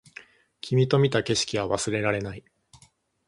[0.61, 2.43] 君と見た景色は忘れられない